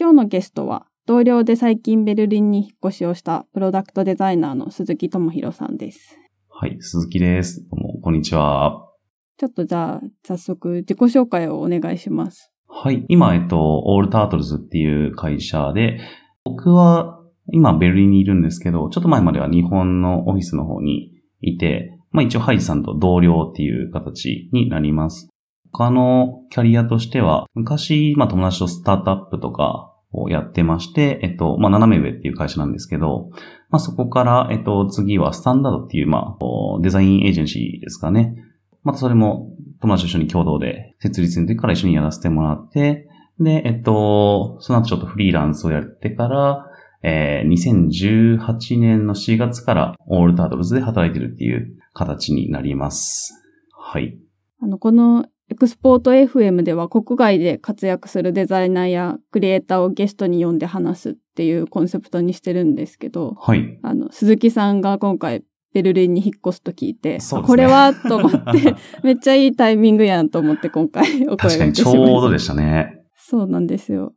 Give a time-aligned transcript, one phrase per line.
[0.00, 6.18] 今日のゲストは、同僚で最近ベルリンに引っ越しをしたプロダクトデザイナーの鈴木智弘さんです。
[6.48, 7.68] はい、鈴木です。
[7.68, 8.88] どうも、こんにちは。
[9.36, 12.50] ちょっとじゃあ、早速自己紹介をお願いします。
[12.66, 16.00] はい、今、えっと、オールタートルズっていう会社で、
[16.44, 17.20] 僕は
[17.52, 21.10] 今ベルリンにいるんですけど、ちょっと前までは日本のオフィスの方に
[21.42, 25.28] いて、まあ一応ハイジさんと同僚っていう形になります。
[25.72, 33.30] 他のキャリアとしては、昔、まあ友達とスタートアップとかをやってまして、えっと、まあ斜め上っていう会社なんですけど、
[33.68, 38.34] まあそこから、えっと、次はスタンダードっていう、まあ、デザインエージェンシーですかね。
[38.82, 39.50] またそれも
[39.80, 46.66] 友達と一緒に共同で設立の時から一緒にやらせてもらって、で、えっと、その後ちょっとフリーランスをやってから、
[47.02, 53.42] えー、2018年の4月からオールタートルズで働いてるっていう形になります。
[53.74, 54.18] はい。
[54.60, 63.78] あの、このエクスポート FM では国外で活躍するデザイナーやクリエイターをゲストに呼んで話すっていうコンセプトにしてるんですけど、はい。
[63.82, 65.42] あの、鈴木さんが今回
[65.74, 72.12] ベルリンに引っ越すと聞いて、ねこれはと思って、 めっちゃいいタイミングやんと思って今回お声確かにちがけしました。
[72.14, 73.02] ょうどでしたね。
[73.16, 74.14] そうなんですよ。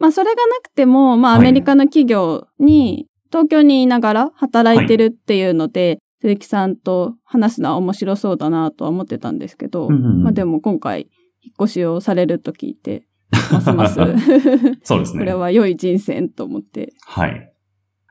[0.00, 11.10] まあそれがなくても、まあアはいメリカの企業に東京にいながら働いてるっていうので、鈴木さんと話すのは面白そうだなとは思ってたんですけど、うんうんうんまあでも今回
[11.42, 13.06] 引っ越しをされると聞いて、
[13.52, 13.96] ますます
[14.84, 15.18] そうですね。
[15.18, 16.94] これは良い人生と思って。
[17.02, 17.52] はい。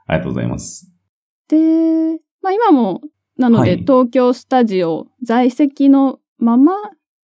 [0.06, 0.94] ありがとうございます。
[1.48, 1.58] で、
[2.44, 3.02] まあ今も、
[3.36, 6.74] なので、はい東京スタジオ在籍のまま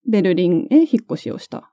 [0.09, 1.71] ベルリンへ引っ越しをした。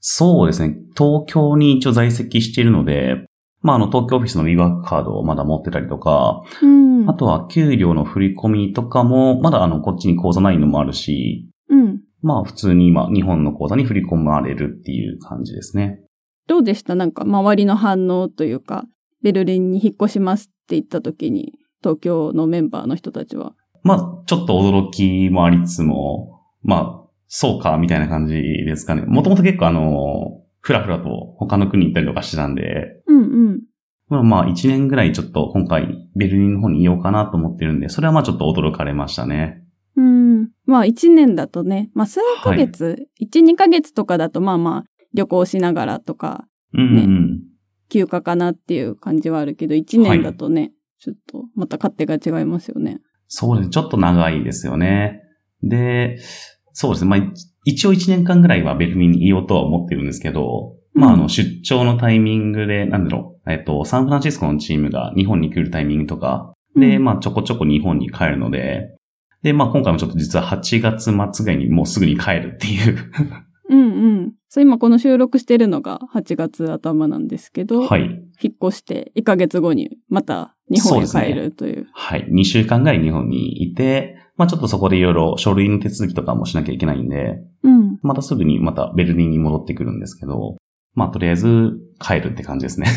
[0.00, 0.78] そうですね。
[0.96, 3.26] 東京に一応在籍しているので、
[3.66, 7.10] まあ、あの、東京オフィスの WeWork カードをまだ持ってたりとか、うん。
[7.10, 12.00] あとは給料の振り込みとかも、まだあの、こっちに口座ないのもあるし、うん。
[12.22, 16.00] まあ、普通に今、日本の口座に振り込まれるっていう感じですね。
[16.46, 16.94] どうでした？
[16.94, 18.84] なんか周りの反応というか、
[19.24, 23.54] ベルリンに引っ越しますって言った時に、東京のメンバーの人たちは。
[23.82, 29.02] まあ、ちょっと驚きもありつつも、まあ、そうか、みたいな感じですかね。
[29.02, 33.60] もともと結構あの、ふらふらと他の国行ったりとかしてたんで、うんうん。
[34.08, 39.62] まあまあ、一年ぐらいちょっと今回、ベルリンの方にいようかなと思ってるんで、それはまあちょっと驚かれましたね。
[39.96, 40.50] うん。
[40.64, 44.84] まあ一年だとね、まあ数ヶ月、一、二ヶ月とかだとまあまあ
[45.14, 47.42] 旅行しながらとか、うんうんうん。
[47.88, 53.00] 休暇かなっていう感じはあるけど、一年だとね、ちょっとまた勝手が違いますよね。
[53.28, 53.70] そうですね。
[53.72, 55.22] ちょっと長いですよね。
[55.62, 56.18] で、
[56.72, 57.10] そうですね。
[57.10, 57.32] まあ、い
[57.64, 68.96] 一応一年間ぐらいはベルリンにいようとは思ってるんですけど、まあ、あうんの、出張のタイミングで、なんだろう、えっと、サンフランシスコのチームが日本に来るタイミングとか、で、うんまあ、ちょこちょこ日本に帰るので、
[69.42, 72.96] で、まあ、今回もちょっと実は8月末ぐらいにもうすぐに帰るっていう。
[73.68, 73.82] うんう
[74.22, 74.32] ん。
[74.48, 78.02] そう、今この収録してるのが8月頭なんですけど、はい。
[78.40, 81.88] 引っ越して1ヶ月後にまた日本へ帰るという。
[81.92, 82.26] はい。
[82.30, 87.98] 2週間ぐらい日本にいて、まあ、ちょっとそこでいろいろ書類の手続きとかもしなきゃいけないんで、うん。
[88.02, 90.56] またすぐにまたベルリンに戻ってくるんですけど、
[90.96, 92.88] まあ、とりあえず帰るって感じですね。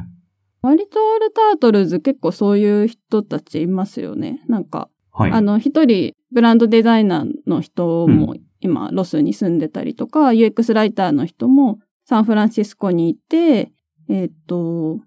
[0.62, 4.44] 割とオールタートルズ結構そういう人たちいますよね。
[4.48, 5.32] なんか、はい。
[5.32, 13.72] あの一人ブランドデザイナーの人もう今ロスに住んでたりとか、UX ライターの人もサンフランシスコにいて、
[14.08, 15.00] えっ、と、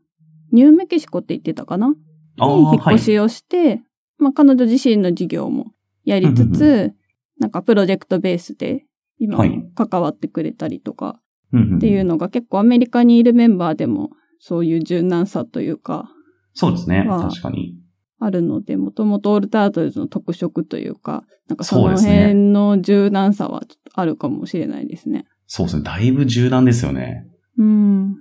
[0.51, 1.93] ニューメキシコって言ってたかな？
[2.39, 3.83] あに引っーはい越しをして、
[4.17, 6.95] まあ彼女自身の事業もやりつつ、うん
[7.41, 8.85] なんかプロジェクトベースで
[9.17, 9.43] 今
[9.73, 11.15] 関わってくれたりとかうんん
[11.53, 16.09] っていうのが結構アメリカにいるメンバーでもそういう柔軟さというか
[16.53, 17.03] そうですね。
[17.03, 17.75] まあ確かに。
[18.19, 23.63] あるので、もともとオールタートルズの特色というか、なんかその辺の柔軟さは
[23.93, 25.25] あるかもしれないですね。
[25.47, 25.83] そうですね。
[25.83, 27.25] だいぶ柔軟ですよね。
[27.57, 28.15] うん。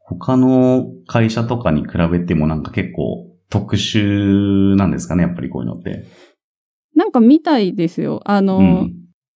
[0.00, 5.22] 他の会社とかに比べてもなんか結構特殊なんですかね。
[5.22, 6.04] やっぱりこういうのって。
[6.96, 8.20] なんか見たいですよ。
[8.24, 8.92] あの、うん。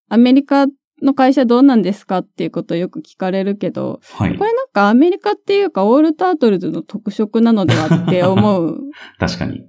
[0.09, 0.67] アメリカ
[1.03, 4.45] の会社どうなんですかっていうことをよく聞かれるけど、はいこ。
[4.45, 8.81] れなんかアメリカっていうかオールタートルズの特色なのではって思う
[9.19, 9.65] 確かに。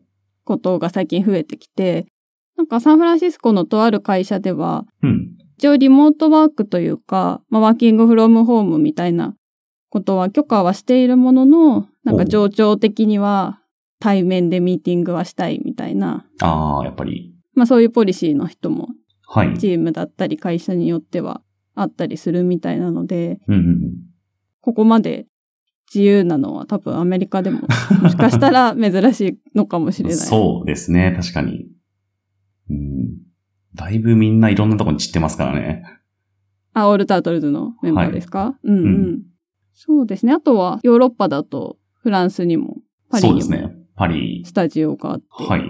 [0.46, 2.08] ことが最近増えてきて、
[2.56, 5.38] なんかサンフランシスコのとある会社では、うん。
[5.58, 9.36] 一応リモートワークというか、まあ、ワーキングフロムホームみたいな
[9.90, 13.60] ことは許可はしているものの、なんか情緒的には
[14.00, 17.34] 対面でミーティングはしたいみたいな、ああ、やっぱり。
[17.54, 18.90] まあそういうポリシーの人も
[19.28, 19.58] はい。
[19.58, 21.42] チームだったり会社によっては
[21.76, 23.94] あったりするみたいなので、うんうん
[24.62, 25.28] ここまで
[25.94, 27.62] 自由なのは多分アメリカでも
[28.02, 30.10] もしかしたら珍しいのかもしうん。
[30.10, 30.26] れない。
[30.26, 31.14] そうですね。
[31.18, 31.68] 確かに。
[32.70, 33.18] うん。
[33.76, 35.84] だいぶみんないろんなところに散ってますからね。
[36.74, 38.86] あ、オールタートルズのメンバーですか、うんうん。
[38.86, 39.22] うん
[39.80, 40.34] そうですね。
[40.34, 42.78] あとはヨーロッパだとフランスにも
[43.10, 43.76] パリにもそうですね。
[43.96, 44.44] パリ。
[44.44, 45.26] スタジオがあって。
[45.30, 45.62] はい。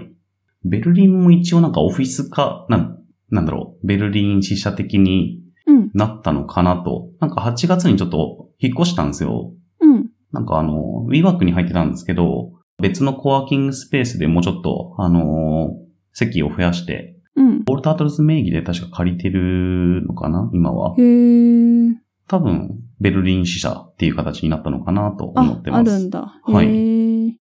[0.64, 2.98] ベルリンも一応なんかオフィス化、なん、
[3.30, 5.90] なんだろう、ベルリン支社的にうん。
[5.94, 7.10] なったのかなと。
[7.20, 9.52] なんか8月にちょっと引っ越したんですよ。
[9.80, 10.06] うん。
[10.32, 17.62] なんかあの、WeWork に入ってたんですけど、別のコワーキングスペースでもうちょっと、あのー席を増やして、うん。
[17.68, 21.02] オールタートルズ名義で確か借りてるのかな今はへ。
[21.02, 21.92] ー。
[22.26, 25.92] 多分、ベルリン支社っていう形になったのかなと思あっ、てます。
[25.92, 26.40] あるんだ。
[26.42, 27.38] はい。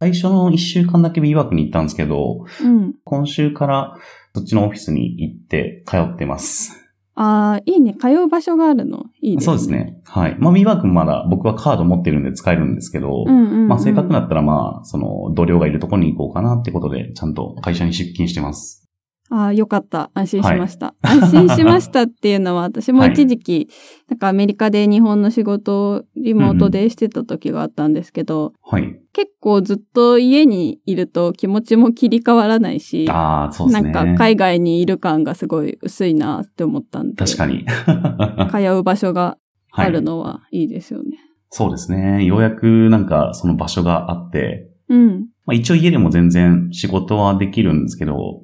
[0.00, 2.94] 最初の1週間だけ WeWork に行ったんですけど、うん。
[3.04, 3.96] 今週から
[4.36, 6.76] そっちのオフィスに行って通ってます。
[7.14, 7.94] ああ、いいね。
[7.98, 9.06] 通う場所があるの。
[9.22, 9.44] いいですね。
[9.46, 9.70] そうです。
[9.70, 9.98] ね。
[10.04, 10.36] はい。
[10.38, 13.68] まあ WeWork もまだ僕はカード持ってるんで使えるんですけど、うんうん、うん。
[13.68, 18.85] まあ正確だったらまあ、その同僚がいるところに行こうかなってことで、ちゃんと会社に出勤してます。
[19.30, 20.10] ああ、よかった。
[20.14, 20.94] 安心しました。
[21.02, 23.68] 安心しましたっていうのは、私も 一時期、
[24.08, 29.00] なんかアメリカで日本の仕事をリモートでしてた時があったんですけど、はい。
[29.12, 33.90] 結構ずっと家にいると気持ちも切り替わらないし、ああ、そうですね。
[33.90, 37.64] なんか海外にいる感がすごい薄いなって思ったんで、確かに。
[38.50, 39.38] 通う場所が
[39.72, 40.04] あるはい。
[40.04, 41.18] のはいいですよね。
[41.50, 42.24] そうですね。
[42.24, 45.28] ようやくなんかその場所があって、うん。
[45.46, 48.42] まあ一応家でも全然仕事はできるんですけど、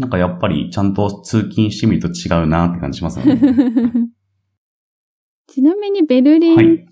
[0.00, 3.38] なんかやっぱりちゃんと通勤してみると違うなって感じしますよね。
[5.46, 6.86] ちなみにベルリンはい。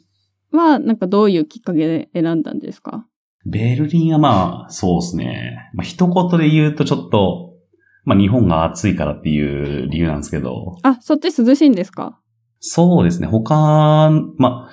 [0.53, 3.07] はなんかどういうきっかけで選んだんですか？
[3.47, 5.71] ベルリンはまあ、そうですね。
[5.75, 7.55] まあ一言で言うとちょっと、
[8.05, 12.21] まあ日本が暑いからっていう理由なんですけど、あ、そっち涼しいんですか？
[12.61, 13.27] そうですね。
[13.27, 14.71] 他、まあ、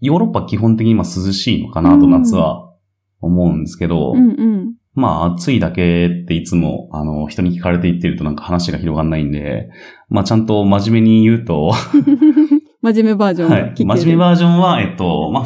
[0.00, 2.74] ヨーロッパ基本的に今涼しいのかなとうん夏は
[3.20, 4.74] 思うんですけど、うんうん。
[4.98, 9.70] まあ暑いだけっていつもあの人に聞かれて言ってるとなんか話が広がんないんで、
[10.08, 11.72] まあちゃんと真面目に言うと、
[12.82, 13.74] 真面目バージョンはい。
[13.76, 15.44] 真面目バージョンは、えっと、まあ、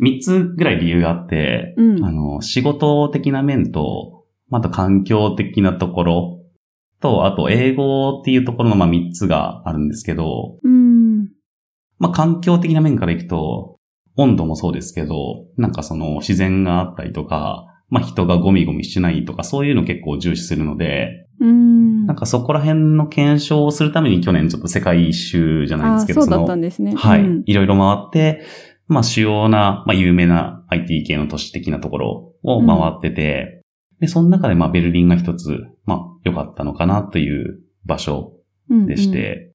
[0.00, 6.40] 3つぐらい理由があって、うんあの、仕事的な面と、また環境的なところ
[7.00, 11.28] と、あと英語っていうところのまあ3つがあるんですけど、うん。
[11.98, 13.78] まあ環境的な面からいくと、
[14.16, 22.06] 温度もそうですけど、なんかその自然があったりとか、まあ人がゴミゴミしてないとかそういうの結構重視するので、うん。
[22.06, 26.92] なんかそこら辺の検証をするために去年ちょっと世界一周じゃないですけど、あそうだのったんですね。
[26.96, 27.20] はい。
[27.20, 28.44] うんいろいろ回って、
[28.88, 33.62] まあ主要な、まあ有名な IT 系の都市的なところを回ってて、
[34.00, 38.32] で、その中でまあベルリンが一つ、まあ良かったのかなという場所
[38.70, 39.52] うんでして、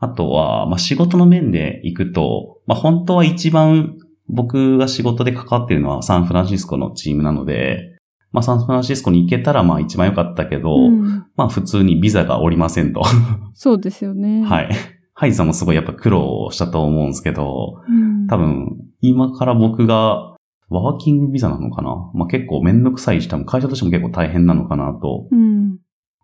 [0.00, 3.96] あとは、まあ仕事の面で行くと、まあ本当は一番
[4.28, 7.96] 僕が仕事で関わっているのはサンフランシスコのチームなので、
[8.32, 13.02] まあサンフランシスコに行けたらまあ一番良かったけど、うんまあ普通にビザがおりませんと。
[13.54, 14.42] そうですよね。。
[14.44, 14.68] はいい。
[15.14, 20.36] ハイさんもすごいやっぱ苦労したと思うんですけど、うん、多分、今から僕が、
[20.68, 22.10] ワーキングビザなのかな？
[22.12, 25.78] まあ、結構めんどくさいし、多分会社としても結構大変なのかなとうん。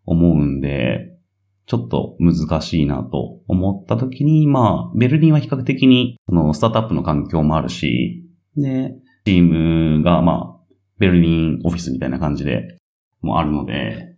[0.04, 1.16] 思うんで、
[1.66, 8.24] ちょっと難しいなと思った時に、まあ、ベルリンは比較的に、その、スタートアップの環境もあるし、
[8.56, 8.94] で、
[9.24, 9.42] チー
[9.96, 12.78] ムが、まあ、ベルリンオフィスみたいな感じで
[13.20, 14.16] もあるので、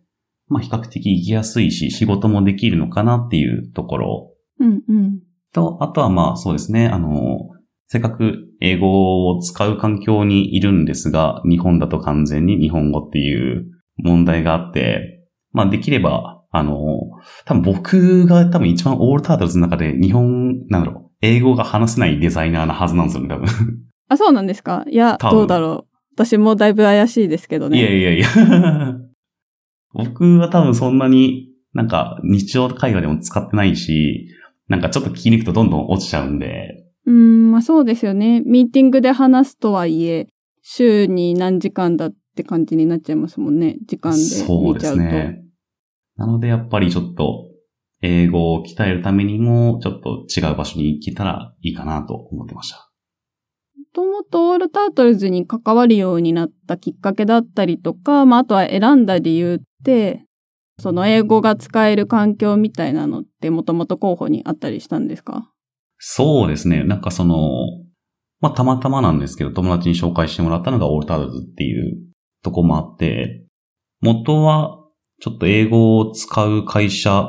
[0.48, 5.20] まあ、比較的行きやすいし、仕事もできるのかなっていうところうんうん。
[5.52, 7.50] と、あとはまあそうですね、あの、
[7.86, 13.66] せっかく英語を使う環境にいるんですが、日本だと完全に日本語っていう
[13.96, 17.00] 問題があって、まあできれば、あの、
[17.46, 23.46] 多分僕が多分一番オールタートルズの中で日本、なんだろう、英語が話せないデザイナーなはずなんですよね、多分。
[24.08, 24.84] あ、そうなんですか？
[24.88, 25.94] いや、どうだろう。
[26.14, 27.80] 私もだいぶ怪しいですけどね。
[27.80, 28.28] いやいやいや。
[29.92, 34.28] 僕は多分そんなになんか日常会話でも使ってないし、
[34.68, 38.42] なんかちょっと聞きに行くとどんどん落ちちゃうんで、うーん、まあそうですよね。
[38.46, 40.28] ミーティングで話すとはいえ、
[40.62, 43.76] 週に何時間だって感じになっちゃいますもんね。
[43.86, 45.00] 時間でそうで見ちゃうと。
[45.00, 45.43] すね。
[46.16, 47.50] なのでやっぱりちょっと
[48.02, 52.90] 英語を鍛えるためにもちょっと違う場所に行けたらいいかなと思ってました。
[53.76, 60.24] もともとオールタートルズに関わるようになったきっかけだったりとか、まああとは選んだ理由って、
[60.80, 65.50] その英語が使える環境みたいなのってもともと候補にあったりしたんですか？
[65.98, 66.82] そうですね。
[66.82, 67.38] なんかその、
[68.40, 71.96] まあたまたまなんですけど友達に紹介してもらったのがオールタールズっていう
[72.42, 73.46] とこもあって、
[74.00, 74.83] 元は
[75.20, 77.28] ちょっと英語を使う会社、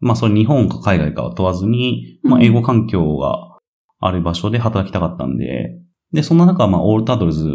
[0.00, 3.58] まあそれ日本か海外かは問わずに、まあうん英語環境が
[4.00, 5.78] ある場所で働きたかったんで、
[6.12, 7.50] で、そんな中、まあオールタートルズ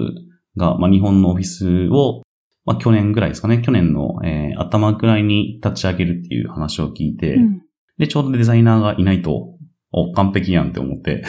[0.57, 2.23] が、まあ日本のオフィスを、
[2.65, 7.61] まあ去年ぐらいですかね、去年の、えー頭ぐらいに立ち上げるっていう話を聞いて、うん。
[7.97, 9.55] で、ちょうどデザイナーがいないと、
[9.91, 11.23] お、完璧やんって思って、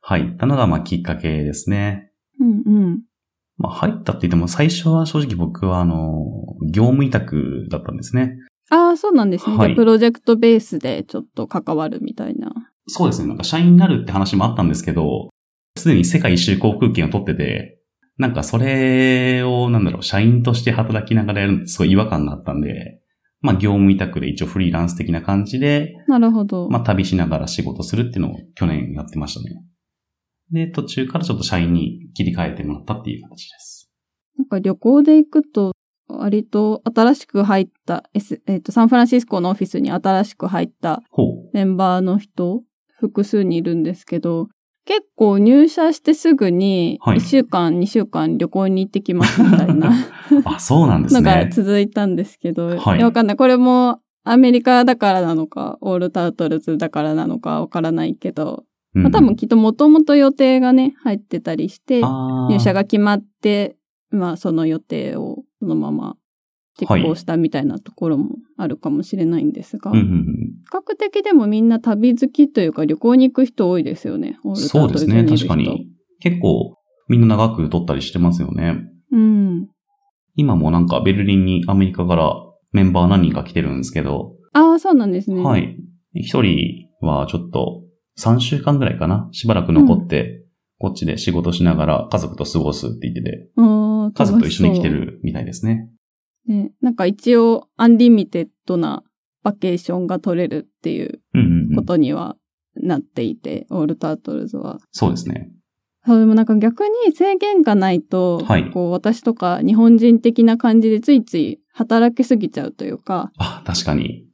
[0.00, 2.10] 入 ったのが、まあ、きっかけですね。
[2.38, 3.00] うんうん。
[3.60, 6.24] まあ、入ったって言っても、最初は正直僕は、あの、
[6.72, 8.38] 業務委託だったんですね。
[8.70, 9.56] ああ、そうなんですね。
[9.56, 12.52] はいプロジェクトベースでちょっと関わるみたいな。
[12.88, 13.28] そうですね。
[13.28, 15.28] なんか社員になるって話もあったんですけど、
[15.76, 17.78] すでに世界一周航空券を取ってて、
[18.16, 23.00] なんかそれを、なんだろう、社員として働きながらやるのってすごい違和感があったんで、
[23.42, 26.68] まあ業務委託で一応フリーランス的な感じで、なるほど。
[26.70, 29.62] まあ旅しながら仕事するっていうのを去年やってましたね。
[30.52, 33.90] で、途中からちょっと社員に切り替えてもらったっていう形です。
[34.38, 35.72] なんか旅行で行くと、
[36.08, 41.02] 割と新しく入った、S えっ、と、サンフランシスコのオフィスに新しく入った。
[41.52, 42.62] メンバーの人、
[42.98, 44.48] 複数にいるんですけど、
[44.86, 49.92] 結構入社してすぐに、はい1週間、2週間旅行に行ってきますみたいな
[50.44, 51.50] あ、そうなんですのがね。
[51.52, 53.36] 続いたんですけど、はいやわかんない。
[53.36, 63.76] これもアメリカだからなのか、オールタートルズだからなのかわからないけど、うんまあ、多分きっともともと予定がね、入ってたりして、入社が決まって、
[64.10, 66.16] まあその予定をそのまま
[66.80, 70.24] 実行したみたいなところもあるかもしれないんですが、うんうんうん
[70.70, 74.38] 比較的でもみんな旅好きというか旅行に行く人多いですよね。
[74.54, 75.88] そうですね、確かに。
[76.20, 76.76] 結構、
[77.08, 78.76] みんな長く取ったりしてますよね。
[79.10, 79.68] うん。
[80.36, 82.32] 今もなんかベルリンにアメリカから
[82.70, 85.42] メンバー何人か来てるんですけど、ああ、そうなんですね。
[85.42, 85.58] は。
[85.58, 85.76] い。
[86.14, 87.79] 一人はちょっと
[88.20, 89.28] 3週間ぐらいかな？
[89.32, 90.44] しばらく残って、
[90.78, 95.88] こっちで仕事しながら家族と過ごすって言ってて、家族と一緒に来てるみたいですね。
[96.46, 99.02] ね、なんか一応 unlimited な
[99.42, 101.76] vacation が取れるっていううんうん、うん。
[101.76, 102.36] ことには
[102.76, 104.78] なっていて、 All Turtles は。
[104.90, 105.50] そうですね。
[106.06, 114.26] でもなんか逆に制限がないと、はいこう私とか日本人的な感じでついつい働きすぎちゃうというか、あ、確かに。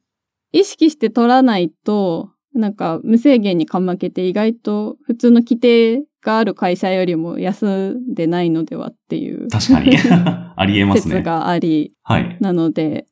[0.53, 9.97] 意識して取らないと、なんか無制限にかまけて意外と普通の規定がある会社よりも休んでないのではっていう確かに。
[10.59, 11.17] ありえますね。
[11.17, 12.39] 説があり、はい。
[12.41, 13.07] なので、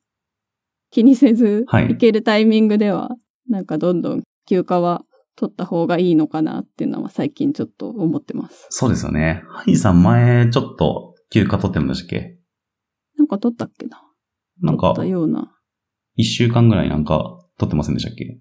[0.90, 3.10] 気にせず、はい行けるタイミングでは、
[3.48, 5.04] なんかどんどん休暇は
[5.36, 8.66] 取った方がいいのかなっていうのは最近ちょっと思ってます。
[8.70, 9.42] そうですよね。
[9.48, 12.38] ハイさん前ちょっと休暇取ってるんでしたっけ？
[13.18, 14.02] なんか取ったっけな？
[14.62, 15.52] なんか取ったような、
[16.16, 18.38] 一週間ぐらいなんか取ってませんでしたっけ？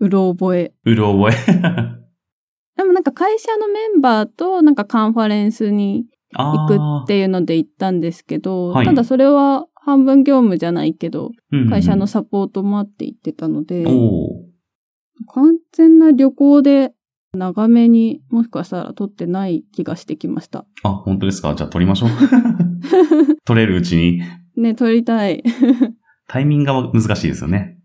[0.00, 0.72] うろ覚え。
[0.84, 1.34] うる覚え。
[2.76, 13.84] でもなんか会社のメンバーとなんかカンファレンスにあ行くっていうので行ったんですけど、はいただそれは半分業務じゃないけど、うんうん会社のサポートもあって行ってたので。
[15.34, 16.94] 完全な旅行で
[17.34, 20.64] 長めにもしかしたら取ってない気がしてきました。
[20.82, 21.54] あ、本当ですか？
[21.54, 22.08] じゃあ取りましょう。
[23.44, 24.22] 取れるうちに。
[24.56, 25.44] ね、取りたい。
[26.26, 27.78] タイミングが難しいですよね。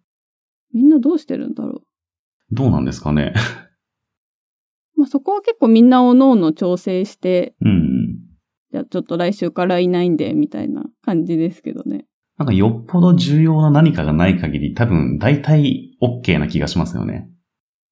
[0.74, 1.82] みんなどうしてるんだろ
[2.52, 3.34] どうなんですかね。
[4.96, 5.00] う。
[5.02, 8.18] まあそこは結構みんなおのおの調整して、うん。
[8.72, 12.06] じゃあちょっと来週からいないんで、みたいな感じですけどね。
[12.38, 17.30] なんかよっぽど重要な何かがない限り多分大体 OK な気がしますよね。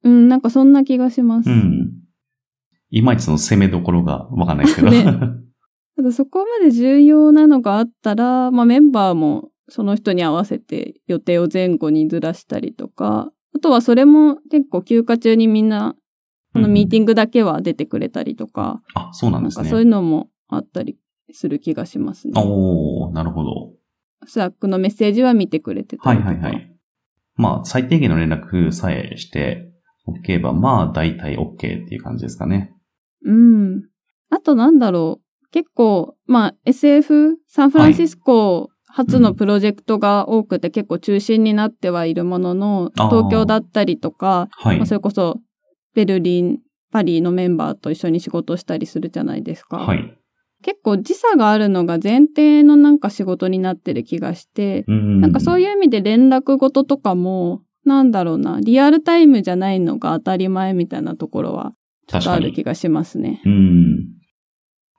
[0.04, 1.50] うん、なんかそんな気がします。
[1.50, 1.94] うん。
[2.90, 4.92] いまいちその攻めどころがわかんないですけど。
[4.92, 5.04] ね
[5.96, 15.96] ただそこまで重要なのがあったら、まあメンバーもその人に合わせて予定を前後にずらしたりとか、あとはそれも結構休暇中にみんな、
[16.54, 19.70] このミーティングだけは出てくれたりとか、あ、そうなんですね。
[19.70, 20.98] そういうのもあったり
[21.32, 22.34] する気がしますね。
[22.36, 23.74] おー、なるほど。
[24.26, 26.22] Slack のメッセージは見てくれてたはい。
[26.22, 26.76] はいはい。
[27.36, 29.72] まあ、最低限の連絡さえして
[30.06, 32.74] おけば、まあ、大体 OK っていう感じですかね。
[33.26, 33.84] うん。
[34.30, 35.24] あとなんだろう。
[35.52, 44.78] 結構、まあ SF、サンフランシスコ発のプロジェクトが多くて結構中心になってはいるものの、東京だったりとか、はい。
[44.78, 45.40] まあ、それこそ
[45.96, 46.60] ベルリン、
[46.92, 49.78] パリのメンバーと一緒に仕事したりするじゃないですか。
[49.78, 50.16] はい。
[50.62, 55.22] 結構時差があるのが前提のなんか仕事になってる気がして、うん。
[55.22, 61.74] なんかそういう意味で連絡事とかも、なんだろうな、リアルタイムじゃないのが当たり前みたいなところは、
[62.08, 62.40] ちょっとあ。
[62.40, 63.42] る気がしますね。
[63.44, 64.23] うん。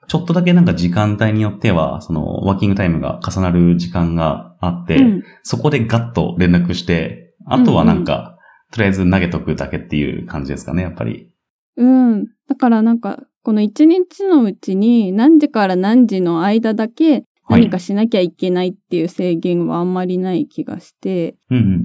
[0.06, 5.22] ちょっとだけなんか時間帯によっては、その、ワーキングタイムが重なる時間があって、うん。
[5.42, 8.38] そこでガッと連絡して、あとはなんか、
[8.72, 11.30] とりあえず投げとくだけっていう感じですかね、やっぱり。
[11.76, 12.26] うん。
[12.48, 17.60] だからなんか、この一日のうちに何時から何時の間だけはい。
[17.60, 21.84] 何かしなきゃいけないっていう制限はあんまりない気がして、うんうん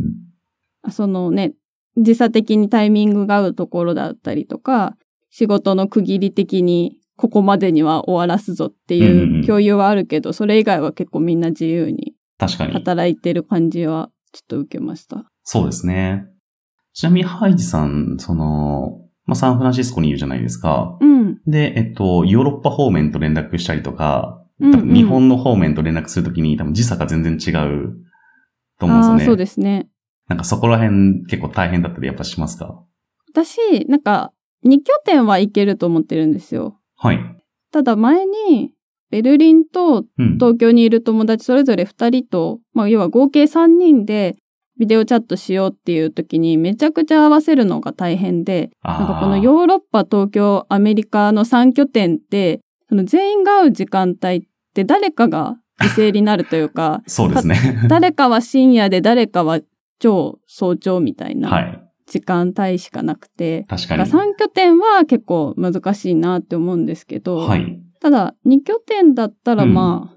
[0.82, 1.52] あそのね、
[1.98, 4.96] 時差的にタイミングが合うところだったりとか、
[5.30, 12.14] 仕事の区切り的にここまでには終わらすぞってうんうんいううん共有はあるけど、それ以外は結構みんな自由に。
[12.40, 15.26] 働いてる感じはちょっと受けました。
[15.44, 16.28] そうですね。
[16.94, 20.98] ちなみに、ハイジさん、その、まあ、サンフランシスコにいるじゃないですか。
[21.02, 21.42] うん。
[21.46, 27.96] で、えっと、ヨーロッパ方面と連絡したりとか、うんうん日本の方面と連絡するときに多分時差が全然違う
[28.78, 29.26] と思うんですよね。
[29.26, 29.90] そうですね。
[30.28, 32.84] なんかそこら辺結構大変だったりやっぱしますか
[33.32, 34.32] 私、なんか、
[34.66, 36.79] 2拠点は行けると思ってるんですよ。
[37.00, 37.20] はい。
[37.72, 38.74] ただ前に、
[39.10, 40.34] ベルリンとうん。
[40.36, 44.36] 東京にいる友達それぞれ2人と、まあ要は合計3人で
[44.78, 54.42] ビデオチャットしようっていう時にめちゃくちゃ合わせるのが大変で、なんかこのーヨーロッパ、東京、アメリカの3拠点って、その全員が会う時間帯っ
[54.74, 57.88] て誰かが犠牲になるというか、 そうですね。
[57.88, 59.60] 誰かは深夜で誰かは
[60.00, 61.50] 超早朝みたいは。
[61.50, 64.04] ない時間帯しかなくて、確かに。
[64.04, 67.82] だから3拠点は結構難しいなって思うんですけど、はい。
[68.02, 70.16] ただ2拠点だったらうんま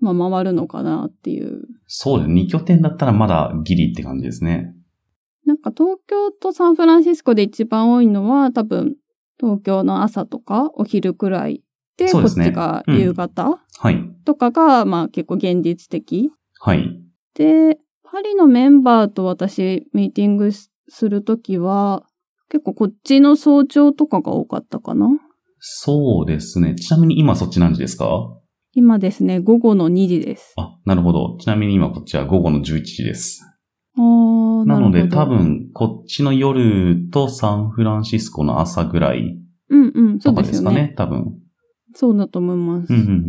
[0.00, 1.62] あ、まあ回るのかなっていう。
[1.86, 2.42] そうですね。
[2.42, 4.74] 2拠点だったらまだギリって感じですね。
[5.44, 8.96] なんか東京とサンフランシスコで一番多いのは多分
[9.38, 11.62] 東京の朝とかお昼くらい
[11.96, 13.98] で、こっちが夕方はい。
[14.24, 16.30] とかがまあ結構現実的。
[16.60, 17.00] はい。
[17.34, 20.50] で、パリのメンバーと私ミーティング
[20.88, 22.04] するときは
[22.50, 25.08] 結構こっちの早朝とかが多かったかな？
[25.58, 26.74] そうですね。
[26.74, 28.06] ちなみに今そっち何時ですか？
[28.74, 30.52] 今ですね、午後の2時です。
[30.56, 31.36] あ、なるほど。
[31.40, 33.40] ちなみに今こっちは午後の11時です。
[33.96, 39.38] あーなのでるほど多分こっちの夜とサンフランシスコの朝ぐらい
[39.70, 40.92] うんうん、そとかうですすかね。
[40.96, 41.38] 多分。
[41.94, 42.92] そうだと思います。
[42.92, 43.20] うんうんうんうん。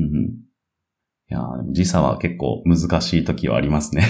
[1.30, 4.04] いやー時差は結構難しい時はありますね。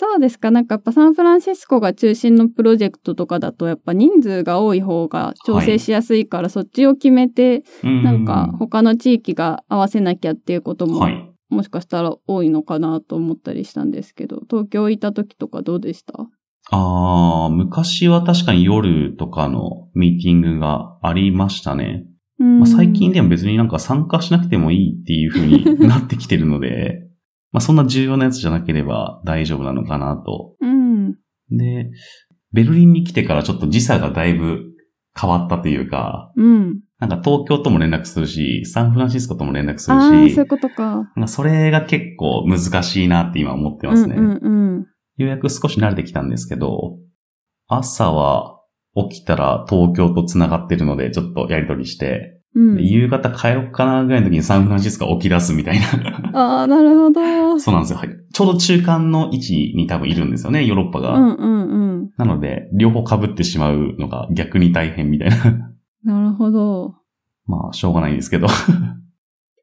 [0.00, 0.50] どうですか？
[0.50, 11.30] なんかやっぱサンフランシスコが中心のプロジェクトとかだとやっぱ人数が多い方が調整しやすいから、そっちを決めて、ななんか他の地域が合わせなきゃっていうことも、はい。
[11.48, 16.26] もしかしたら多いのかなと思ったりしたんですけど、東京いた時とかどうでした？
[16.70, 22.04] ああ、昔は確かに夜とかのミーティングがありましたね。
[22.40, 22.58] うん。
[22.60, 27.06] まあ、最近でも別になんか参加しなくてもいいっていう風になってきてるので、
[27.54, 30.56] まあそんな重要なやつじゃなければ大丈夫なのかなと。
[30.60, 31.12] うん。
[31.50, 31.88] で、
[32.52, 34.64] ベルリンに来てからちょっと時差がだいぶ
[35.18, 36.80] 変わったというか、うん。
[36.98, 41.08] なんか東京とも連絡するし、サンフランシスコとも連絡するああ、そういしう、ことか。
[41.14, 44.16] まあそれが結構難しいなって今思ってますね。
[44.16, 44.86] うんうんうん。
[45.18, 46.98] ようやく少し慣れてきたんですけど、
[47.68, 48.58] 朝は
[49.10, 52.82] 起きたら東京と繋がってるのでちょっとやりとりして、うんで。
[52.82, 56.30] 夕方帰ろっかなぐらいの時にサンフランシスコが起き出すみたいな。
[56.32, 57.20] ああ、なるほど。
[57.20, 57.98] うんそうなんですよ。
[57.98, 58.08] はい。
[58.32, 61.14] ちょうど中間の位置に多分いるんですよね、ヨーロッパが。
[61.14, 62.10] うんうん。
[62.16, 65.36] なので、両方被ってしまうのが逆に大変みたいな。
[66.04, 66.94] なるほど。
[67.46, 68.48] まあ、しょうがないんですけど。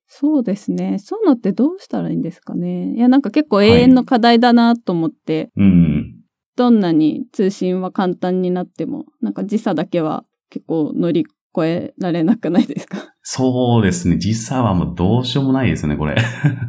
[0.08, 1.00] そうですね。
[1.00, 2.94] そういうのってどうしたらいいんですかね。
[2.96, 6.16] いや、なんか結構永遠の課題だなと思って、うん。
[6.58, 11.26] どんなに通信は簡単になっても、なんか時差だけは結構乗り
[11.58, 13.14] 越えられなくないですか？
[13.22, 14.18] そうですね。
[14.18, 16.16] 時差はもうどうしようもないですね、これ。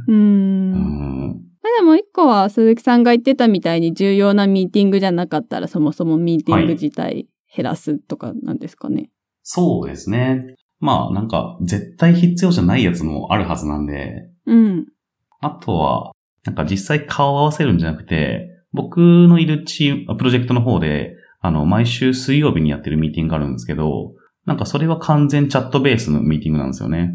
[0.09, 0.73] うんん。
[0.73, 9.11] まあでも一個は鈴木さんが言ってたみたいに重要なミーティングじゃなかったらそもそもミーティング自体減らすとかなんですかね。
[9.43, 10.57] そうですね。
[10.81, 14.87] まあ、なんか、絶対必要じゃないやつもあるはずなんで、うん。
[15.41, 16.13] あとは、
[16.45, 24.15] なんか実際顔を合わせるんじゃなくて、僕のいるチーム、プロジェクトの方で、あの、毎週水曜日にやってるミーティングがあるんですけど、
[24.47, 27.15] なんかそれは完全チャットベースのミーティングなんですよね。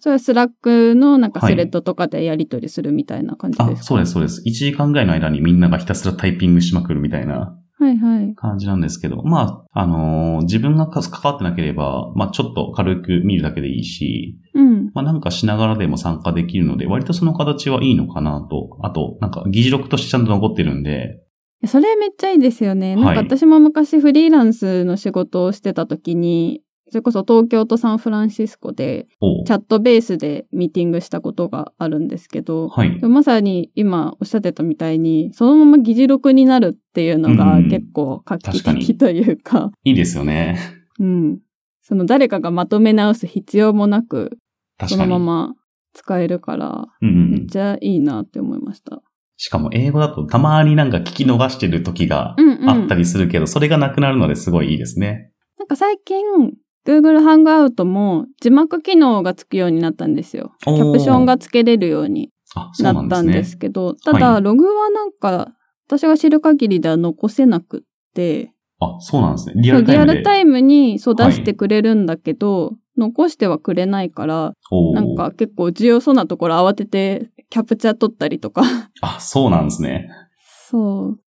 [0.00, 4.42] それは Slack のなんかはいスレッドとかでやり取りするみたいな感じですか、あ、そうです、そうです。
[4.46, 8.34] 1時間ぐらいの間にみんながひたすらタイピングしまくるみたいなはいはい。
[8.34, 14.90] 感じなんですけど、まあ、あのー自分が関わってなければ、まあちょっと軽く見るだけでいいし、うん。
[14.94, 18.78] まあなんかしながらでも参加できるので、割とその形はいいのかなと。
[18.82, 21.20] あと、なんか議事録としてちゃんと残ってるんで、
[21.66, 22.94] それめっちゃいいですよね。
[22.94, 29.08] なんかはい私も昔フリーランスの仕事をしてた時に、それこそ東京とサンフランシスコで
[29.46, 40.58] チャットベースでミーティングしたことがあるんですけど、はいまさに今おっしゃってたみたいに、そのまま議事録になるっていうのがうん結構画期的というか、いいですよね。
[40.98, 41.38] うん。
[41.82, 44.38] その誰かがまとめ直す必要もなく、
[44.86, 44.96] そ。
[44.96, 45.54] のまま
[45.92, 46.86] 使えるから。
[47.00, 49.02] めっちゃいいなって思いました。
[49.38, 52.68] しかも英語だとたまになんか聞き逃してる時がうんうん。
[52.70, 55.30] あったりするけど、それがなくなるのですごいいいですね。
[55.58, 56.24] なんか最近、
[56.84, 60.52] Google ハングアウトも字幕機能がつくようになったんですよ。
[60.64, 62.30] キャプションがつけれるように
[62.80, 65.52] ななったんんですすけど、ただ、はいログはなんか、
[65.86, 67.80] 私が知る限りでは残せなくっ
[68.14, 69.54] て、あ、そうなんですね。
[69.62, 70.14] リアルタイムで。
[70.16, 74.52] ルタイムにそうはい出してくれるんだけど、残してはくれないから、
[74.94, 78.62] なんか結構重要そうなところ慌ててキャプチャー取ったりとか。
[79.00, 80.08] あ、そうなんですね。
[80.70, 81.20] そう。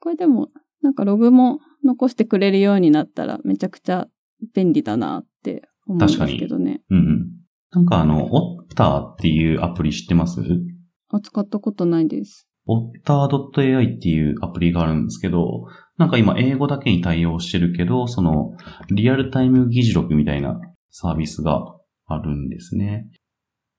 [0.00, 0.48] これでも、
[0.82, 4.08] なんかログも残してくれるようになったらめちゃくちゃ
[4.54, 6.82] 便利だなって思うんですけどね。
[6.90, 7.30] うんうん。
[7.72, 10.40] なんかあの、オッターっていうアプリ知ってます？
[11.08, 12.48] あ、使ったことないです。
[12.66, 15.66] オッター .ai っていうアプリがあるんですけど、
[15.98, 18.52] なんか今英語だけに対応してるけど、その
[18.90, 20.58] リアルタイム議事録みたいな
[20.90, 21.62] サービスが
[22.06, 23.06] あるんですね。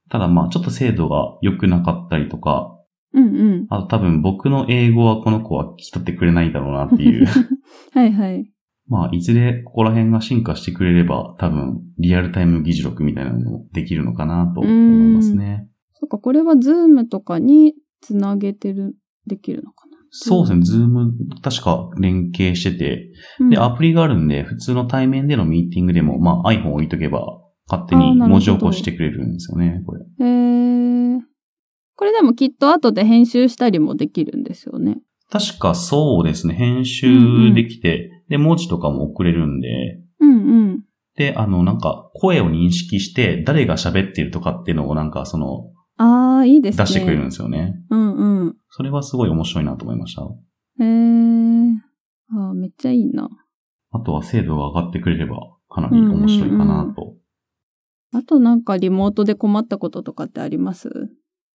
[0.09, 2.71] ただまあちょっと精度が良くなかったりとか、
[3.13, 3.67] うんうん。
[3.69, 7.25] あと多分僕の英語はこの子は聞き取ってくれないだろうなっていう。
[7.93, 8.51] はいはい。
[8.87, 15.67] まあいずれここら辺が進化してくれれば多分リアルタイム議事録みたいなのもできるのかなと思いますね。
[15.93, 19.97] そっか、これは Zoom とかにつなげてる、できるのかな？
[20.11, 20.61] そうですね。
[20.63, 30.05] ズーム確か連携してて、うんで、アプリがあるんで、普通の対面でのミーティングでも、まあ iPhone 置いとけば、勝手に文字起こししてくれるんですよね、これ。
[30.19, 31.19] へー
[31.97, 34.97] これでもきっと後で編集したりもできるんですよね。
[35.31, 36.53] 確かそうですね。
[36.53, 40.35] 編集できて、で、文字とかも送れるんで、うんう
[40.73, 40.83] ん。
[41.15, 46.83] で、あの、なんか、声を認識して、誰が喋ってるとかっていうのをなんか、その、ああ、いいですね。
[46.83, 47.81] 出してくれるんですよね。
[47.89, 48.55] うんうん。
[48.69, 50.23] それはすごい面白いなと思いました。
[50.23, 51.71] へー
[52.31, 53.29] あーめっちゃいいな。
[53.91, 55.37] あとは精度が上がってくれれば、
[55.69, 57.15] かなり面白いかなと。
[58.15, 60.89] あとなんかリモートで困ったこととかってあります？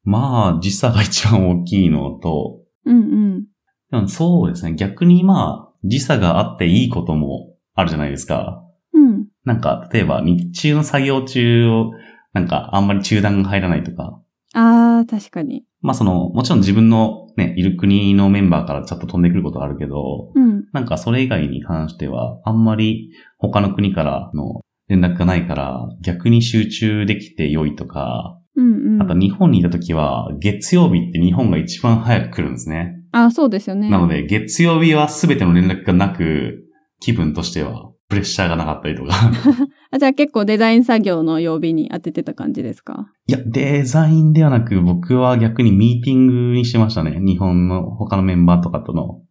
[0.05, 3.47] まあ、時差が一番大きいのと、うんうん。
[3.91, 4.75] でもそうですね。
[4.75, 8.63] 逆にまあ、時差があっていいこともあるじゃないですか。
[8.93, 9.27] うん。
[9.45, 11.93] なんか、例えば日中の作業中を、
[12.33, 14.21] なんかあんまり中断が入らないとか。
[14.55, 15.65] ああ、確かに。
[15.81, 20.65] まあその、もちろん自分のね、いる国のメンバーからちょっと飛んでくることはあるけど、うん。
[20.73, 24.61] なんかそれ以外に関しては、あんまり他の国からの
[24.91, 29.03] 連絡がないから、逆に集中できて良いとか、うんうん。
[29.03, 32.97] あと日本にいた時は、月曜日って日本が一番早く来るんですね。
[33.13, 33.89] あーそうですよね。
[33.89, 36.65] なので、月曜日は全ての連絡がなく、
[37.01, 39.13] 気分としてはプレッシャーがなかったりとか。
[39.91, 43.07] あ、じゃあ結構デザイン作業の曜日に当ててた感じですか？
[43.27, 47.19] いや、デザインではなく、僕は逆にミーティングにしてましたね。
[47.21, 49.23] 日本の他のメンバーとかとの。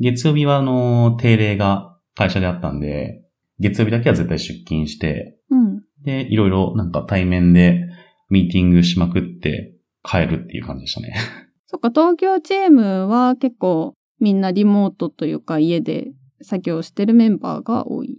[0.00, 3.22] 月曜日は、あの、定例が会社であったんで、
[3.58, 5.82] 月曜日だけは絶対出勤して、うん。
[6.04, 7.88] で、いろいろなんか対面で
[8.30, 11.14] ミーティングしまくって帰るっていう感じでしたね。
[11.66, 16.12] そっか、東京チームは結構みんなリモートというか家で
[16.42, 18.18] 作業してるメンバーが多い。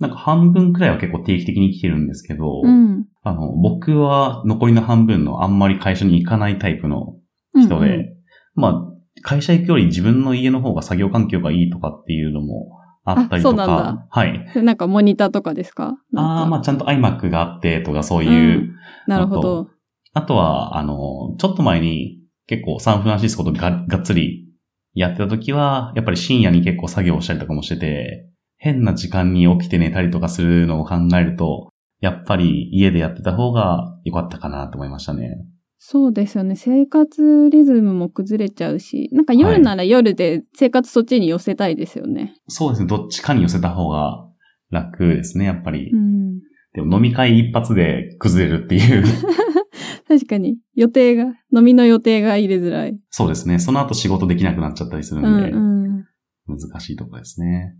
[0.00, 3.06] なんか半分くらいは結構定期的に来てるんですけど、うん。
[3.22, 7.16] あの、僕は残りの半分のあんまり会社に行かないタイプの
[7.54, 8.14] 人で、うんうん
[8.54, 14.52] まあ、会社行くより自分の家の方が作業環境がいいとかっていうのもあったりとあそうなんかだ、はい。
[14.62, 15.94] なんかモニターとかですか？
[16.16, 18.74] ああ、まあちゃんと iMac があってとかそういう、
[19.06, 19.68] なるほど。
[20.12, 24.46] あとは、あの、ちょっと前に結構サンフランシスコとががっつり
[24.94, 31.68] やってた時は、やっぱり深夜に結構作業したりとかもしてて、変な時間に起きて寝たりとかするのを考えると、
[32.00, 35.46] やっぱり家でやってた方が良かったかなと思いましたね。
[35.86, 36.56] そうですよね。
[36.56, 42.36] 生活リズムも崩れちゃうし、なんか夜なら夜で生活そっちに寄せたいですよね。
[42.48, 42.86] そうですね。
[42.86, 44.26] どっちかに寄せた方が
[44.70, 45.90] 楽ですね、やっぱり。
[45.92, 46.38] うん。
[46.72, 49.04] でも飲み会一発で崩れるっていう。
[50.08, 50.56] 確かに。
[50.74, 52.98] 予定が、飲みの予定が入れづらい。
[53.10, 53.58] そうですね。
[53.58, 56.04] その後仕事できなくなっちゃったりするうんで、んうん。
[56.46, 57.76] 難しいところですね。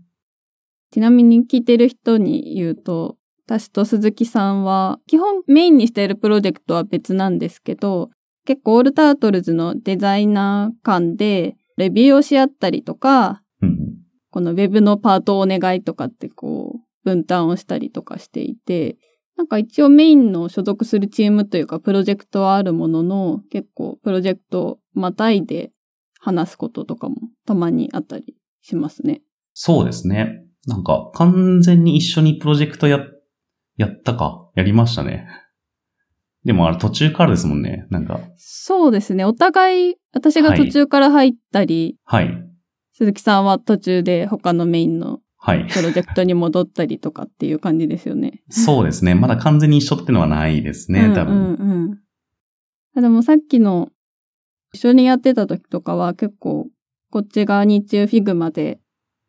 [0.91, 8.09] ちなみに聞いてる人に言うと、私と鈴木さんは、基本メインにしているプロジェクトは別なんですけど、
[8.45, 13.77] 結構オールタートルズのデザイナー間で、レビューをし合ったりとか、うん。
[14.31, 18.97] このウェブのパートをお願いとかってこう、分担をしたりとかしていて、
[19.37, 25.71] なんか一応メインの所属するチームというかプロジェクトはあるものの、結構プロジェクトをまたいで
[26.19, 29.21] 話すこととかもたまにあったりしますね。
[29.53, 30.41] そうですね。
[30.67, 32.99] なんか完全に一緒にプロジェクトや、
[33.77, 34.49] やったか？
[34.55, 35.27] やりましたね。
[36.43, 37.87] でもあれ途中からですもんね。
[37.89, 38.19] なんか。
[38.37, 39.25] そうですね。
[39.25, 42.31] お互い、私が途中から入ったり、はい。
[42.93, 45.67] 鈴木さんは途中で他のメインのはい。
[45.69, 48.41] プロジェクトに戻ったりとかっていう感じですよね。
[48.49, 49.13] そうですね。
[49.15, 51.35] まだ完全に一緒ってのはないですね、多分。
[51.35, 51.99] うんうんうん
[52.95, 53.01] あ。
[53.01, 53.89] でもさっきの
[54.73, 56.67] 一緒にやってた時とかは結構
[57.11, 58.79] こっち側日中 Figma で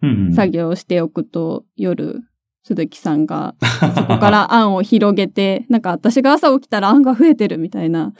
[0.03, 2.21] うんうん作業しておくと、夜
[2.67, 3.55] 鈴木さんが
[3.95, 8.13] そこから案を広げて、なんか私が朝起きたら案が増えてるみたいな。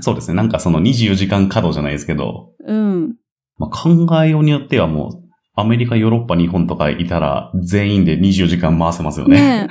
[0.00, 0.34] そうですね。
[0.34, 3.16] なんかその24時間稼働じゃないですけど、うん。
[3.58, 3.90] まあ、考
[4.24, 5.22] えようによってはもう、
[5.54, 9.66] アメリカ、ヨーロッパ、日本とかいたら、全員で24時間回せますよね。
[9.66, 9.68] ね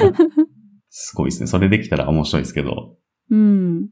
[0.90, 1.46] すごいですね。
[1.46, 2.96] それできたら面白いですけど。
[3.30, 3.34] え。
[3.34, 3.88] うん。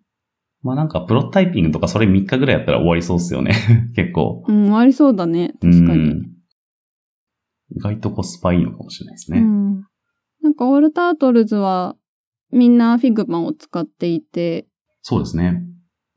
[0.63, 3.55] まあなんか、プロトタイピングとかそれ3日ぐらいやったら終わりそうですよね。
[3.97, 4.45] 結構。
[4.47, 5.55] うん、ありそうだね。
[5.63, 5.99] 確かに。
[5.99, 6.40] うん
[7.77, 9.39] 意外とコスパいいのかもしれないですね。
[9.41, 9.87] うん。
[10.43, 11.97] なんかオールタートルズは
[12.51, 14.67] みんな Figma を使っていて、
[15.03, 15.63] そうですね。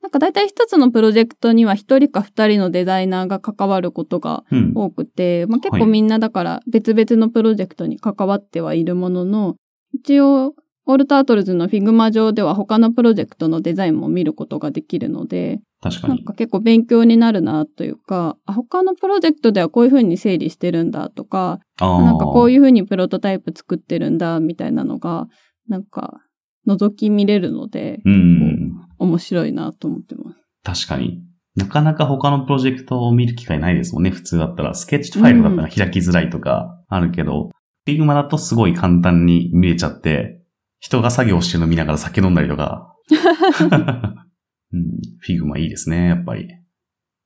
[0.02, 4.74] なんか大体一つのプロジェクトには一人か二人のデザイナーが関わることがうん。
[4.76, 9.56] 多くて、まあ、結はい構みんなだから別々のプロジェクトに関わってはいるものの、
[9.94, 16.16] 一応、オールタートルズの Figma 上では他のプロジェクトのデザインも見ることができるので、確かに。
[16.16, 22.02] なんか結構勉強になるなというか、あ他のプロジェクトではこういう風に整理してるんだとか、ああ。
[22.04, 25.28] なんかこういいう風にプロトタイプ作ってるんだみたいなのが、
[25.68, 26.20] なんか
[26.68, 28.74] 覗き見れるので、うんうん。
[29.00, 30.40] 面白いなと思ってます。
[30.64, 31.24] 確かに。
[31.56, 34.10] なかなか他のプロジェクトを見る機会ないですもんね。
[34.10, 34.74] 普通だったら。
[34.74, 37.52] スケッチファイルだったら開きづらいとかあるけど、
[37.88, 40.43] Figma だとすごい簡単に見れちゃって、
[40.84, 42.94] 人が作業してるの見ながら酒飲んだりとか。
[44.74, 46.50] うん、Figma いいですね、やっぱり。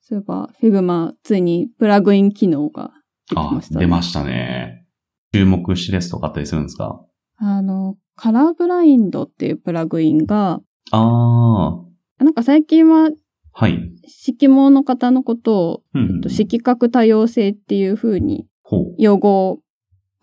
[0.01, 2.91] そういえば、Figma ついにプラグイン機能が
[3.29, 3.79] 出ましたね。
[3.79, 4.85] 出ましたね。
[5.33, 7.03] 注目してるやつとかあったりするんですか？
[7.37, 11.83] あの、カラーブラインドっていうプラグインが、あ
[12.19, 13.09] あ、なんか最近は
[13.53, 13.91] はい。
[14.07, 18.95] 色毛の方のことを、うんえっと、色覚多様性っていう風にほう。
[18.99, 19.59] 用語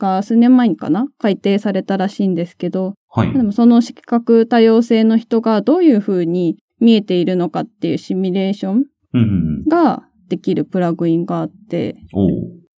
[0.04, 1.08] が数年前にかな？
[1.18, 3.32] 改定されたらしいんですけど、はい。
[3.32, 9.28] でもその色覚多様性の人がどういう風に見えているのかっていうシミュレーションうんうんう
[9.62, 9.64] ん。
[9.64, 12.30] ができるプラグインがあって、おう。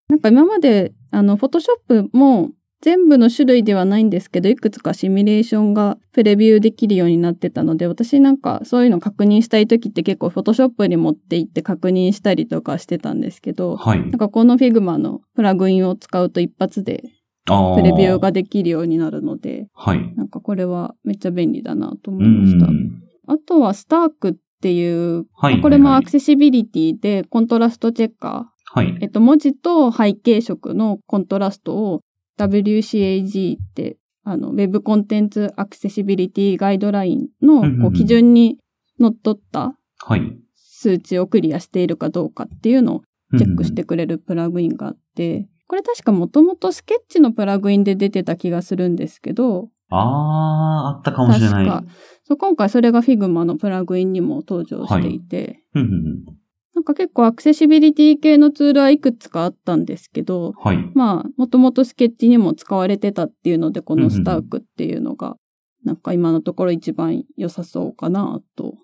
[0.09, 2.51] なんか今まで、あの、フォトショップも
[2.83, 14.11] 全部の種類ではないんですけど、いくつかシミュレーションがプレビューできるようになってたので、私なんかそういうの確認したい時って結構フォトショップに持って行って確認したりとかしてたんですけど、はいなん。
[14.13, 17.03] かこの Figma のプラグインを使うと一発で。
[17.47, 20.15] プレビューができるようになるので、はい。
[20.17, 22.67] なんかこれはめっちゃ便利だなと思ういました。
[22.67, 23.03] ん。
[23.29, 25.61] あとはスタークっていう、はい。
[25.61, 28.99] これもはいアクセシビリティでコントラストチェッカーはい。
[29.01, 32.01] えっと、文字と背景色のコントラストを
[32.39, 38.59] WCAG って、あの、Web コンテンツアクセシビリティガイドラインのこう基準に
[38.99, 40.37] のっとったはい。
[40.57, 43.03] 数値をクリアしているかどうかっていうのを
[43.39, 51.67] チェックしてくれるプラグインがあって、これ確かもともとスケッチのプラグインで出てた気がするんですけど、ああ、あったかもしれない。
[51.67, 51.93] 確か
[52.25, 55.93] そう今回それが Figma のプラグインにも登場していて、うんうんう
[56.33, 56.37] ん
[56.77, 60.91] なんか結構アクセシビリティ系のツールはいくつかあったんですけど、はい。
[60.95, 65.39] まあ、もともとスケッチにも使われてたっていうので、このスタークっていうのが、
[65.85, 68.75] なんか今のところ一番良さそうかなと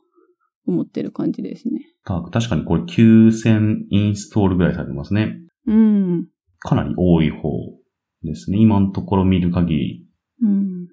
[0.67, 1.83] 思ってる感じですね。
[2.07, 5.37] た確かにこれ9000インストールぐらいされてますね。
[5.67, 6.29] うん。
[6.63, 7.51] かなり多い方
[8.23, 8.59] ですね。
[8.59, 10.07] 今のところ見る限り。
[10.43, 10.89] うん。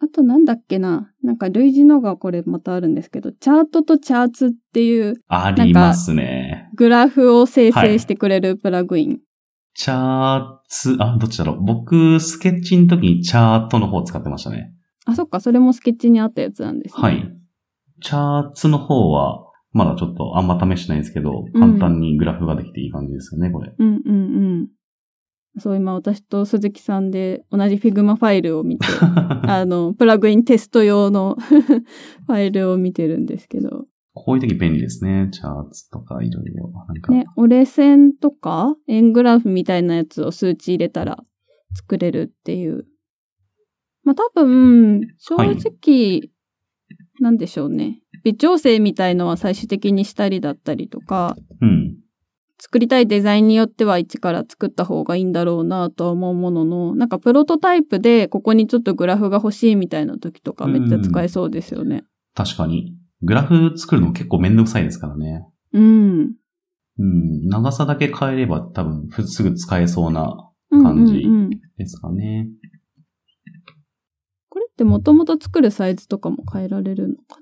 [0.00, 1.12] あとなんだっけな。
[1.22, 6.70] なんか類似のがこれまたあるんですけど、チャートとチャーツっていうありますね。
[6.74, 9.18] グラフを生成してくれるプラグイン。
[9.74, 11.64] チャーツ、あ、どっちだろう。
[11.64, 14.72] 僕、スケッチの時にチャートの方を使ってましたね。
[15.04, 17.02] あ、そっか、それもスケッチにあったやつなんですね。
[17.02, 17.32] はい。
[18.00, 23.72] チャーツの方は、まだちょっとあんま試してないんですけど、うん簡単にグラフができていい感じですよね、これ。
[23.76, 24.20] うんうんう
[24.64, 24.68] ん。
[25.58, 28.86] そう、今私と鈴木さんで同じ Figma ファイルを見て、
[29.48, 31.36] あの、プラグインテスト用の
[32.26, 33.86] ファイルを見てるんですけど。
[34.14, 35.28] こういう時便利ですね。
[35.30, 36.70] チャーツとかいろいろ。
[37.08, 41.24] ね、折れ線とか円グラフみたいなやつを数値入れたら
[41.74, 42.86] 作れるっていう。
[44.02, 46.30] まあ多分、正直、
[47.20, 48.00] なんでしょうね。
[48.24, 51.96] 微調整みたいのは最終的にしたりだったりとか、うん。
[52.60, 62.04] 作りたいデザインによっては一から作った方がいいんだろうなとは思うものの、なんかプロトタイプでここにちょっとグラフが欲しいみたいな時とかめっちゃ使えそうですよね。
[62.34, 62.96] 確かに。
[63.22, 65.46] グラフ作るの結構めんどくさいですからね。
[65.72, 66.32] うん。
[66.98, 67.48] うん。
[67.48, 72.48] 長さだけ変えれば多分ふすぐ使えそうなうん感じうんうんですかね。
[74.48, 77.38] これってもともと作るサイズとかも変えられるのか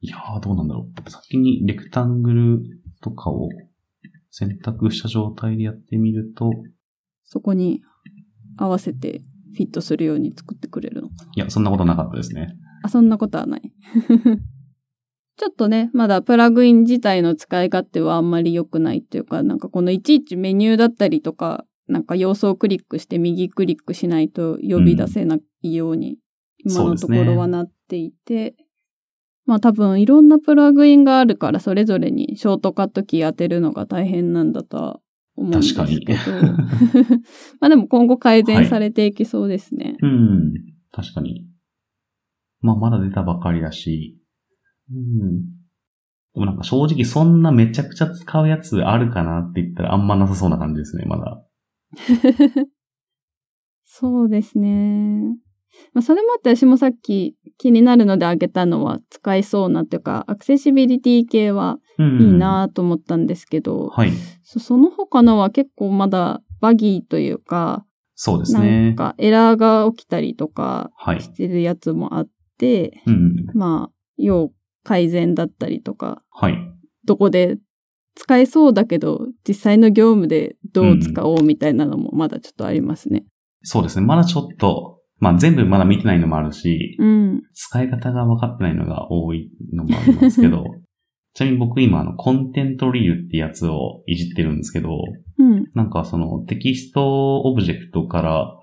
[0.00, 1.10] いやー、どうなんだろう。
[1.10, 2.62] 先にレクタングル
[3.00, 3.48] とかを
[4.32, 6.50] 選択した状態でやってみると、
[7.24, 7.82] そこに
[8.56, 9.22] 合わせて
[9.54, 11.32] フィットするように作ってくれるのかな？
[11.36, 12.56] いや、そんなことなかったですね。
[12.82, 13.62] あ、そんなことはない。
[15.36, 26.18] ちょっとね、まだプラグイン自体の使い勝手はあんまり良くないっていうか、なんかこのいちいちメニューだったりとか、なんか要素をクリックして右クリックしないと呼び出せないように、
[26.64, 28.54] 今のところはなっていて、
[29.44, 35.00] まあ多分いろんなプラグインがあるからそれぞれにショートカットキー当てるのが大変なんだとは
[35.36, 35.86] 思うんですけど。
[35.86, 36.42] 確
[37.60, 39.96] まあでも今後改善されていきそうですね。
[40.00, 40.52] うん。
[40.92, 41.46] 確かに。
[42.60, 44.20] まあ、まだ出たばかりだし。
[44.90, 45.42] うん。
[46.34, 51.44] でもなんか正直そんなめちゃくちゃ使うやつあるかなって言ったらあんまなさそうな感じですね、まだ。
[53.84, 55.36] そうですね。
[55.92, 64.10] まあ、それもあって私もさっき気になるのであげたのは使えそうなっていうか、アクセシビリティ系はいいなと思ったんですけど、はい。
[64.42, 68.94] そその他のは結構まだバギーというか、そうですなんね。
[68.96, 71.20] かエラーが起きたりとかはい。
[71.20, 73.46] してるやつもあって、うん。
[73.54, 74.50] まあ、要
[74.82, 76.58] 改善だったりとか、はい。
[77.04, 77.58] どこで
[78.16, 83.24] 使えそうだけど、実際の業務でどう使おうみたいなのもまだちょっとありますね。
[83.62, 84.04] そうですね。
[84.04, 87.42] まだちょっと、まあ全部まだ見てないのもあるし、うん。
[87.54, 90.64] 使い方が分かってないのが多いのもありますけど、
[91.34, 94.98] ちなみに僕今あの Content Reel ってやつをいじってるんですけど、
[95.38, 95.70] うん。
[95.74, 98.58] なんかそのテキストオブジェクトから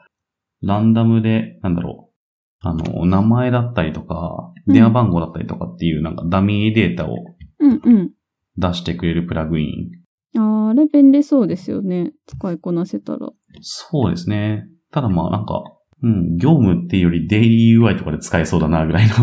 [0.61, 7.15] ランダムで、なんだろう、あの、名前だったりとか、うん電話番号だったりとかっていうなんかダミーデータを
[7.59, 8.11] うんうん。
[8.57, 9.89] 出してくれるプラグイ
[10.35, 10.39] ン。
[10.39, 12.11] あーあれ便利そうですよね。
[12.27, 13.29] 使いこなせたら。
[13.61, 14.67] そうですね。
[14.91, 15.63] ただまあなんか、
[16.01, 19.13] うん、業務っていうよりデイリー UI とかで使えそうだなぐらいの。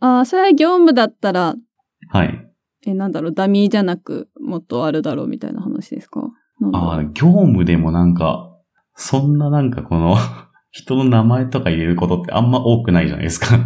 [0.00, 1.54] ああ、それは業務だったら、
[2.10, 2.48] はい。
[2.86, 6.30] え、なんだろう、ダミーじゃなく、もっとあるだろうみたいな話ですか？
[6.72, 8.50] ああ、業務でもなんか、
[8.94, 10.16] そんななんかこの、
[10.70, 13.56] 人の名前とか入れることってあんま多くないじゃないですか。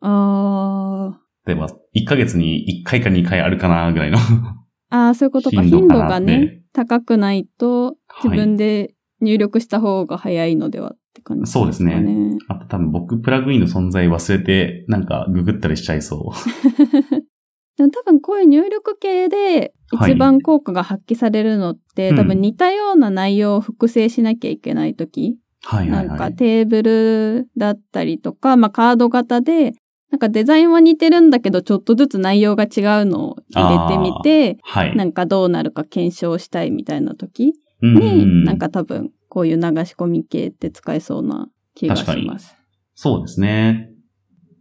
[0.00, 4.18] あ例えば、1ヶ月に1回か2回あるかなぐらいの。
[4.18, 4.56] あ、
[4.90, 5.62] ああ、そういうことか。
[5.62, 11.72] 頻度がね高くないと、自はい分で入力した方が早いのではって感じですかね。
[11.72, 12.38] そうですね。
[12.48, 16.32] あと多分僕プラグインの存在忘れて、なんかググったりしちゃいそ
[17.76, 25.38] でも多分こういう入力系ではい一番効果が発揮されるのって、うん多分似たような内容を複製しなきゃいけないとき、
[25.72, 25.76] う。
[25.76, 26.08] はいはいはい。
[26.08, 29.72] なんかテーブルだったりとか、まあカード型で、
[30.10, 32.70] なんかデザインは似てるんだけど、ちょっとずつ内容が違う
[33.04, 34.96] のを入れてみて、はい。
[34.96, 42.56] なんかどうなるか検証したいみたいな時うんうんうんに、なんか多分こういう流し込み系って使えそうな気がします。
[42.94, 43.90] そうですね。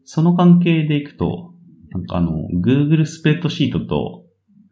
[0.03, 1.53] その関係でいくと、
[1.89, 4.25] なんかあの、Google スプレッドシートと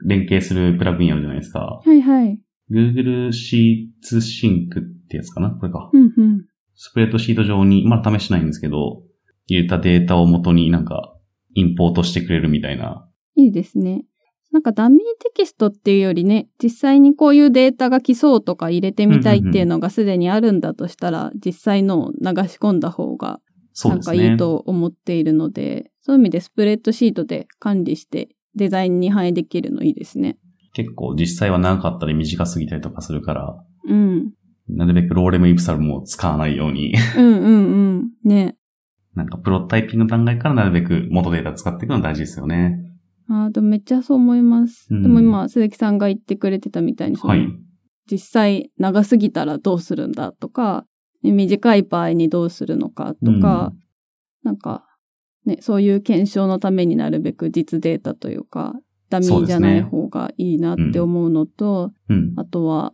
[0.06, 1.82] 連携するプラグインあるじゃないですか。
[1.84, 2.40] はいはい。
[2.72, 5.52] Google Sheets Sync ってやつかな？
[5.52, 5.90] これか。
[5.94, 6.46] うんうん。
[6.76, 9.04] スプレッドシート上に、まだ試してないんですけど、
[9.48, 11.16] 入れたデータを元になんか、
[11.54, 13.08] インポートしてくれるみたいな。
[13.36, 14.06] いいですね。
[14.56, 23.42] なんかダミーテキストっていうよりね、実際にこういうデータが来そうとか入れてみたいっていうのがすでにあるんだとしたら、実際のを流し込んだ方が
[23.84, 24.14] なんか。
[24.14, 30.38] いいと思っているので、そういう意味でスプレッドシートで管理してデザインに反映できるのいいですね。
[30.72, 34.32] 結構実際は長かったり短すぎたりとかするから、うん。
[34.70, 37.50] なるべくローレムイプサルも使わないように、うんうんう
[38.04, 38.10] ん。
[38.24, 38.56] ね。
[39.16, 42.80] なんかプロトタイピングの段階からなるべく元データ使っていくのは大事ですよね。
[43.30, 44.88] ああ、でもめっちゃそう思います。
[44.92, 47.48] うんでも今、鈴木さんが言ってくれてたみたいに、はい。
[48.10, 50.86] 実際長すぎたらどうするんだとか、
[51.24, 53.74] ね短い場合にどうするのかとか、
[54.44, 54.86] なんか、
[55.46, 58.74] ね、そういう検証のためになるべく実データというか、
[59.10, 62.34] ダミーじゃない方がいいなって思うのと、うん。
[62.36, 62.94] あとは、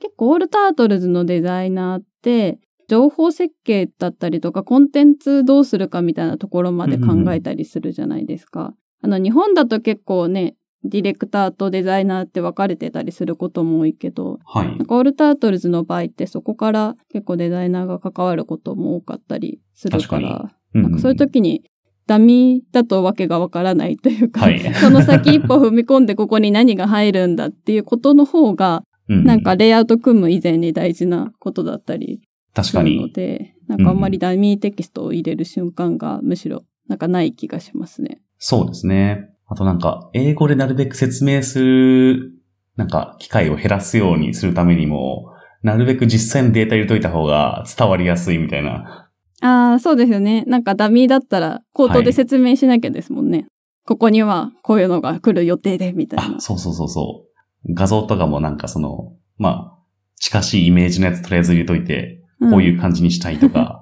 [0.00, 2.58] 結構オールタートルズのデザイナーって、
[2.88, 8.74] 情報設計だったりとか、コンテンツどうするかみたいなところまで考えたりするじゃないですか。
[9.02, 14.86] あの、日本だと結構ね、ディレクターとデザイナーって分かれてたりすることも多いけど、はいなん。
[14.86, 21.64] かオールタートルズの場合ってそこから結構デザイナーが関わることも多かったりするから、確かになんかそういう時に
[22.06, 32.20] ダミーだとわけがわからないというか、はい その先一歩踏み込んでここに何が入るんだっていうことの方が、うんなんかレイアウト組む以前に大事なことだったり
[32.54, 33.12] 確かするのに。
[33.12, 38.22] で、なんかあんまりダミーテキストを入れる瞬間がむしろなんかない気がしますね。
[38.40, 39.30] そうですね。
[39.46, 42.32] あとなんか、英語でなるべく説明する、
[42.76, 49.10] なんか、機会を減らすようにするためにも、なるべく実際のデータ入れといた方が伝わりやすいみたいな。
[49.42, 50.44] ああ、そうですよね。
[50.46, 53.46] なんかダミーだったら口頭で説明しなきゃですもんね。
[53.86, 56.40] ここにはこういうのが来る予定で、みたいなあ、。
[56.40, 57.26] そうそうそうそ
[57.66, 57.74] う。
[57.74, 59.78] 画像とかもなんかその、まあ、
[60.16, 63.79] 近しいイメージのやつとりあえず入れといて、こういうう感じにしたいとか。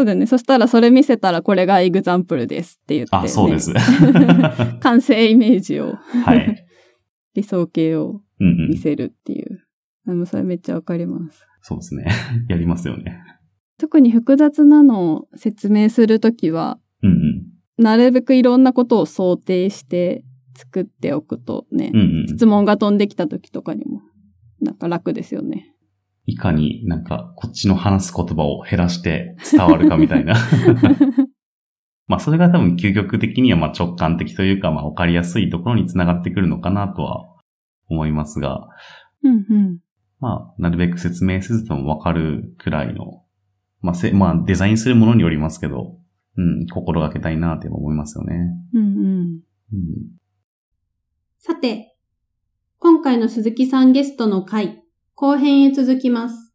[0.00, 0.26] そうだよね。
[0.26, 3.22] そしたらそれ見せたらこれがエグザンプルですって言って、ね。
[3.24, 3.70] あ、そうです。
[4.80, 5.92] 完成イメージを、
[6.24, 6.66] はい。
[7.36, 8.70] 理想形をうんうん。
[8.70, 9.62] 見せるっていう。
[10.06, 11.46] でもそれめっちゃわかります。
[11.60, 12.06] そうですね。
[12.48, 13.18] やりますよね。
[13.76, 17.84] 特に複雑なのを説明するときは、うんうん。
[17.84, 20.24] なるべくいろんなことを想定して
[20.56, 22.26] 作っておくとね、うんうん。
[22.26, 24.00] 質問が飛んできたときとかにも、
[24.62, 25.74] なんか楽ですよね。
[26.30, 30.34] いかになんかこっちの話す言葉を減らして伝わるかみたいな。
[32.06, 37.24] まあそれが多分究極的にはまあ直感的というかまあわかりやすいところにつながってくるのかなとは
[37.88, 38.68] 思いますが、
[39.22, 39.78] うんうん。
[40.18, 43.22] まあなるべく説明せずともわかるくらいの
[43.82, 45.96] まあ、せ、まあ、デザインするものによりますけど、
[46.36, 48.34] うん、心がけたいなって思いますよね。
[48.74, 49.40] うんうん。
[49.72, 49.86] うん。
[51.38, 51.96] さて、
[52.78, 54.82] 今回の鈴木さんゲストの回、
[55.14, 56.49] 後編へ続きます。